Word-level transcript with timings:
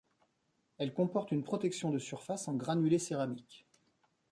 Elle 0.79 0.95
comporte 0.95 1.31
une 1.31 1.43
protection 1.43 1.91
de 1.91 1.99
surface 1.99 2.47
en 2.47 2.55
granulés 2.55 2.97
céramique. 2.97 3.67